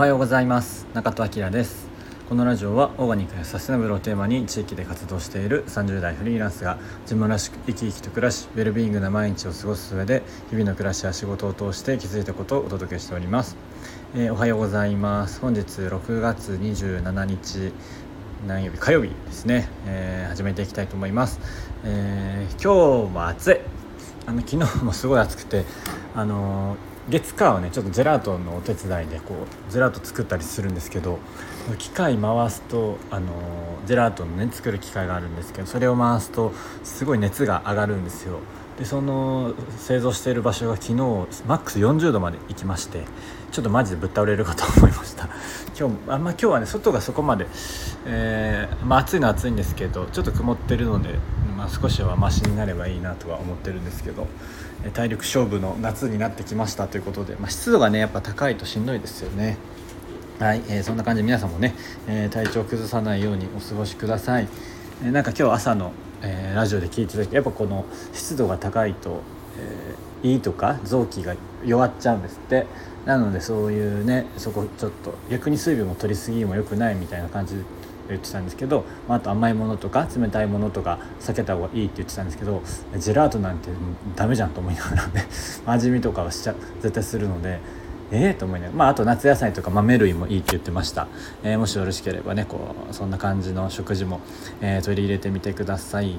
[0.00, 0.86] おはようございます。
[0.94, 1.86] 中戸明です。
[2.26, 13.58] このラジオはオーガニックやサステナブルをテーマに地域で活動している30代フリーランスが自分らしく生き生きと暮らしウェルビーイングな毎日を過ごす上で日々の暮らしや仕事を通して気づいたことをお届けしております、
[14.14, 15.38] えー、おはようございます。
[15.42, 17.74] 本日6月27日
[18.46, 18.78] 何曜日？
[18.78, 21.40] 火曜日ですね、えー、始めていきたいと思います、
[21.84, 23.58] えー、今日も暑い。
[24.26, 25.66] あの昨日もすごい暑くて
[26.14, 26.76] あの
[27.10, 29.34] 月火はねちょっとジェラートのお手伝いでこ
[29.68, 31.18] うジェラート作ったりするんですけど
[31.78, 33.26] 機械回すとあの
[33.86, 36.52] ジェラートのね作る機械があるんですけどそれを回すと
[36.84, 38.38] すごい熱が上がるんですよ。
[38.80, 40.94] でその製造している場所が昨日
[41.46, 43.04] マックス40度まで行きまして
[43.52, 45.28] ちょっとマジでぶっ倒れるかと思いました。
[45.78, 47.46] 今日あんま今日はね外がそこまで、
[48.06, 51.18] えー、まあ、暑いのは暑いんですけどちょっと曇ってるので、
[51.58, 54.26] まあ、少しはマシになればいいなとは思ってるんですけど
[54.94, 59.58] 体力勝負の夏になってきましたということで、まあ、湿度がねやっぱ高いとしんどいですよね。
[60.38, 61.74] はい、えー、そんな感じで皆さんもね、
[62.06, 64.48] えー、体調崩さないようにお過ごしください、
[65.04, 65.92] えー、なんか今日朝の、
[66.22, 69.22] えーラジオで聞いてた時やっぱこの湿度が高いと、
[70.22, 72.66] えー、胃とか臓器が弱っちゃうんですって
[73.06, 77.64] なのでそういうねそこちょっと逆に水分も取りすぎも良くないみたいな感じで
[78.08, 82.62] 言ってたんですけど、まあ、あと甘いものとか冷たいものとか避けた方がいいって言ってたんですけど
[82.96, 83.70] ジェラートなんて
[84.16, 85.28] ダメじゃんと思いながらね
[85.66, 87.79] 味見とかはしちゃ絶対するので。
[88.12, 91.08] ええー、と思いながら、まあ、あと夏野菜とか豆類もいいって言ってました、
[91.44, 94.20] えー、もしよろしければねこうそんな感じの食事も、
[94.60, 96.16] えー、取り入れてみてください。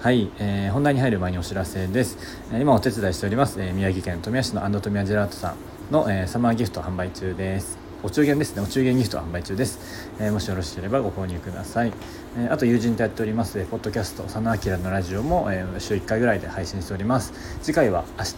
[0.00, 2.18] はい、えー、本題に入る前にお知らせです、
[2.52, 5.54] え今お手伝いしております、え宮城県富谷市のアンド富谷ジェラートさ
[5.90, 7.78] んの、えサマーギフト販売中です。
[8.02, 8.62] お中元ですね。
[8.62, 11.92] お中元ギフト販売中です、えー、もしよろしければご購入ください、
[12.36, 17.32] えー、あと友人とやっております、ポッドキャスト佐野明のラジオも、えー、週1回ぐらいで配信しております。
[17.62, 18.36] 次回は明日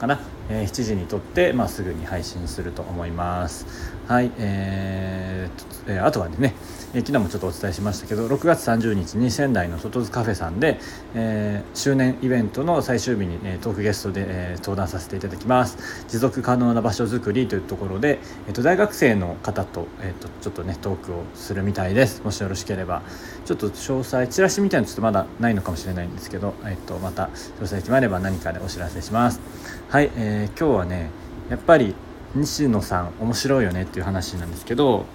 [0.00, 0.18] かな、
[0.48, 3.66] え、7時にとって、まあ、すぐに配信すると思います。
[4.06, 6.54] はいえー、えー、あとはね
[6.94, 10.78] え昨日もちょっとお伝えしましたけど6月30日に仙台の外津カフェさんで、
[11.14, 15.76] えー、周年イベントの最終日に、え、トークゲストで、え、登壇させていただきます。
[16.08, 22.22] 持続可能な場所づくりというところで、えーと、大学生の方と,、えーと、ちょっとねトークをするみたいです。
[22.24, 23.02] もしよろしければ。
[23.44, 29.40] ちょっと詳細チラシみたいなのちょっとまだないのかもしれないんですけど、えーと、また詳細決まれば何かでお知らせします。
[29.88, 31.10] はい、えー、今日はね
[31.48, 31.94] やっぱり
[32.34, 35.06] 西野さん面白いよねっていう話なんですけど、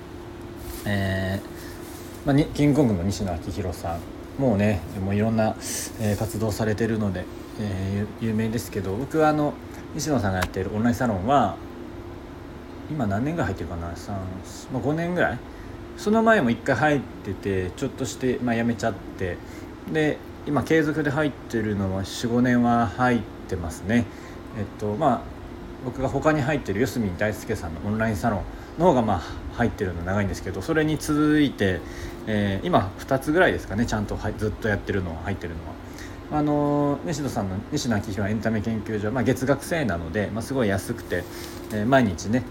[0.85, 5.57] えーまあ、キングコングの西野昭弘さんもうねもういろんな、
[5.99, 7.25] えー、活動されてるので、
[7.59, 9.53] えー、有名ですけど僕はあの
[9.93, 11.57] 西野さんがやっているオンラインサロンは
[12.89, 14.11] 今何年ぐらい入ってるかな？3、
[14.71, 15.39] まあ、5年ぐらい？
[15.97, 19.35] その前も1回入っててちょっとして、まあ、辞めちゃって
[19.91, 20.17] で
[20.47, 24.05] 今継続で入ってるのは45年は入ってますね。
[24.57, 25.21] えっとまあ
[25.85, 28.43] 僕が他に入ってる四隅大輔さんのオンラインサロン
[28.79, 29.21] の方がまあ
[29.55, 31.81] 入ってるの長いんですけどそれに続いて、
[32.27, 35.81] えー、今2つぐらいですかねちゃんとずっとやってるのは入ってるのは。
[36.33, 41.25] あの西野さんの西野昭弘エンタメ研究所、まあ、月額制なので、まあ、すごい安くて、
[41.73, 42.43] えー、毎日ね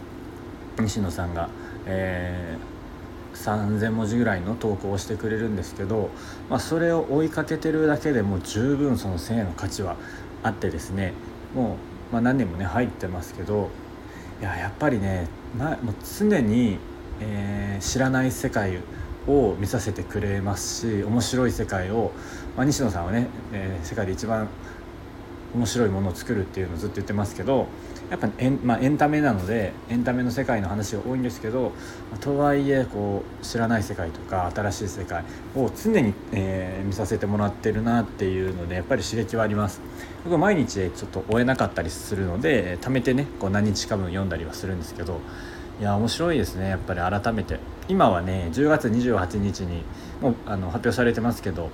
[0.79, 1.49] 西野さんが、
[1.87, 3.37] えー、
[3.79, 6.11] 3,000文字ぐらいの投稿をしてくれるんですけど、
[6.51, 9.97] まあ、それを追いかけてるだけでも十分その1,000円の価値は
[10.43, 11.15] あってですね
[11.55, 13.71] もう、まあ、何年もね入ってますけど
[14.41, 15.29] いややっぱりね
[15.59, 16.79] なもう常に、
[17.21, 18.79] えー、知らない世界
[19.27, 22.13] を見させてくれますし面白い世界を、
[22.57, 24.49] まあ、西野さんはね、えー、世界で一番
[25.55, 27.67] 面白いものを作るっていうのをずっと言ってますけど
[28.11, 31.73] やっぱエン,、まあ、エンタメなのでエンタメの世界の話が多いんですけど
[32.21, 35.25] とはいえこう知らない世界とか新しい世界
[35.57, 39.81] を常に、えー、見させてもらってるなっていうのでやっぱり刺激はあります。
[40.25, 45.21] 僕毎日ちょっと追えなかったりするので貯めてねこう何日か分読んだりはするんですけど
[45.81, 47.01] いや面白いですねやっぱり。
[47.01, 47.59] 改めて。
[47.89, 49.83] 今はね10月28日に
[50.21, 51.71] もうあの発表されてますけど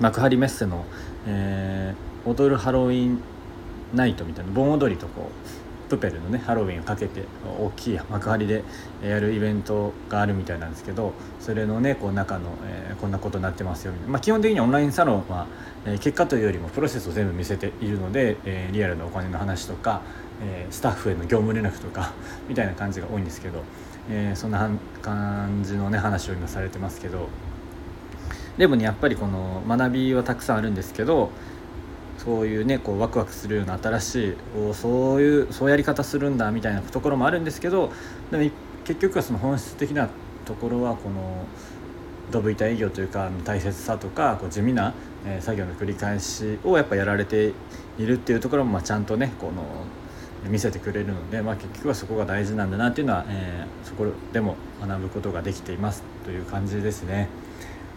[0.00, 0.84] 幕張メッセの、
[1.26, 3.20] えー、踊るハロウィン
[3.94, 7.22] ナイトみたいな盆踊りとこうプペルのねハロウィンをかけて
[7.58, 8.64] 大きい幕張で
[9.02, 15.46] やるイベントがあるみたいなんですけどそれのねこう中の、えー、こんなことになってますよみたいな、まあ、基本的にオンラインサロンは、
[15.84, 20.02] えー、結果というよりもプロセスを全部見せているので、えー、リアルなお金の話とか、
[20.42, 22.12] えスタッフへの業務連絡とか
[22.48, 23.62] みたいな感じが多いんですけど、
[24.10, 24.68] えそんな
[25.02, 27.28] 感じのね話を今されてますけど。
[28.58, 31.28] でもねやっぱりこの学びはたくさんあるんですけど
[32.18, 37.92] そういうねこうワクワクするような新しいおそういうそうやり方するんだみたいなところもあるんですけど
[38.30, 38.50] でも
[38.84, 40.08] 結局はその本質的な
[40.44, 41.44] ところはこの
[42.30, 44.94] ドブ板営業というか大切さとかこう地味な、
[45.40, 47.52] 作業の繰り返しをやっぱやられて
[47.98, 49.62] いるっていうところもまあちゃんとねこの、
[50.48, 57.28] 見せてくれるので、まあ、結局はそこが大事なんだなっていうのは、えー、そこでも学ぶことができていますという感じですね。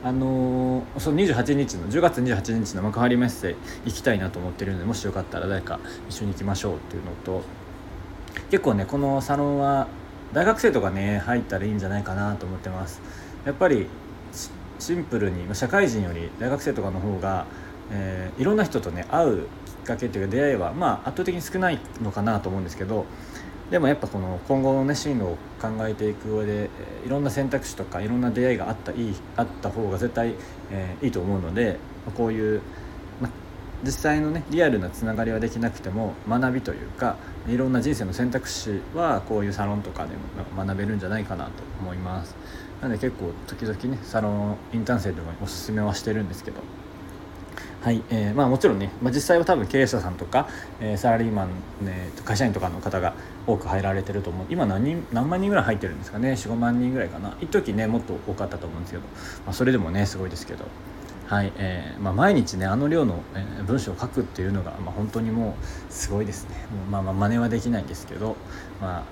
[0.01, 3.55] あのー、その28日の10月28日の幕張メッセ
[3.85, 7.43] 行きたいなと思ってるのでもしよかったら誰か一緒に行きましょうっていうのと
[8.49, 9.87] 結構ねこのサロンは
[10.31, 13.01] 大学生とかね入ったらいいんじゃないかなと思ってます。
[13.45, 13.87] やっぱり
[14.79, 17.45] シンプルに社会人より大学生とかの方が、
[17.91, 23.05] えー、いろんな人とね会うきっかけっていうか出会いはまあ圧倒的に少ないのかなと思うんですけど
[23.71, 26.69] でもやっぱこの今後のね進路を考えていく上で、
[27.05, 30.33] いろんな選択肢とかいろんな出会いがあったいいあった方が絶対、
[30.71, 31.77] えー、いいと思うので
[32.17, 32.61] こういう、
[33.21, 33.29] ま、
[33.83, 37.17] 実際のねリアルなつながりはできなくても学びというか
[37.47, 42.35] いろんな人生の選択肢はこういうサロンとかでも学べるんじゃないかなと思います。
[42.81, 46.61] なので結構時々ねサロンインターン生でもおすすめはしてるんですけど。
[47.81, 50.49] はい、えー、まあもちろんね、まあ、実際は多分経営者さんとか、
[50.81, 53.13] えー、サラリーマン、ね、会社員とかの方が
[53.47, 54.47] 多く入られてると思う。
[54.49, 57.37] 今何人何万人ぐらい入ってるんですかね？45万人ぐらいかな？
[57.39, 59.03] 一時ねもっと多かったと思うんですけど、
[59.45, 60.65] まあ、それでもねすごいですけど。
[61.27, 65.55] はいえーまあ、毎日ねあの量の、えー、文章を書くっていうのが、まあ、本当にも
[65.89, 66.55] うすごいですね。
[66.75, 68.35] もうまあまあ真似はできないんですけど、
[68.81, 69.03] まあ、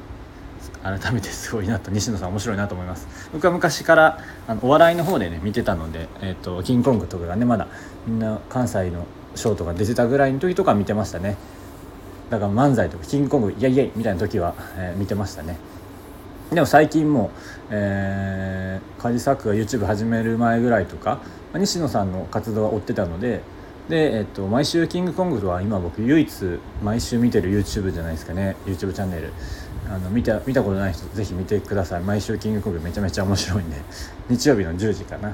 [0.83, 3.07] 改めてすごいなと西野さん面白いなと思います。
[3.33, 7.67] 僕は昔からあのお笑いの方でね見てたので、えーと、キングコングとかがねまだ
[8.05, 9.05] みんな関西の
[9.35, 11.37] ショーとか出てたぐらいの時とか見てましたね。
[12.29, 15.57] だから漫才とかキングコングイエイイエイみたいな時は、えー、見てましたね。
[16.51, 17.31] でも最近も、
[17.69, 21.19] えー、カジサックが YouTube 始める前ぐらいとか、
[21.53, 23.41] 西野さんの活動は追ってたので
[23.89, 28.55] で、えっと、毎週キングコングは今僕唯一毎週見てる YouTube じゃないですかね。
[28.65, 29.31] YouTube チャンネル。
[29.89, 32.01] あの見た見たことない人ぜひ見てください。
[32.01, 33.77] 毎週キングコングめちゃめちゃ面白いんで。
[34.29, 35.33] 日曜日の10時かな。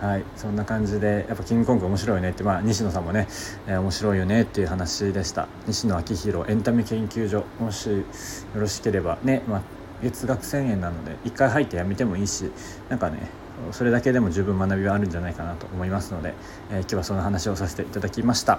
[0.00, 0.24] はい。
[0.36, 2.42] そんな感じでやっぱキングコング面白いねって。
[2.42, 3.26] まあ西野さんもね、
[3.66, 5.48] えー、面白いよねっていう話でした。
[5.66, 7.44] 西野昭弘エンタメ研究所。
[7.58, 8.04] もしよ
[8.54, 9.62] ろしければね、まあ、
[10.02, 12.50] 月額1000円なので1回入ってやめてもいいし
[12.88, 13.30] なんかね
[13.72, 16.34] それだけでも十分学びはあるんじゃないかなと思いますので、
[16.70, 18.58] えー、今日はその話をさせていただきました。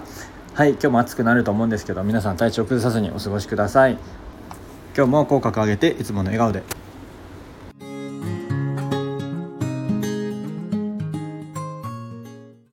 [0.54, 3.98] はい今日も暑くなると思うんですけど皆さん体調崩さずにお過ごしください。
[4.96, 6.77] 今日も口角上げていつもの笑顔で。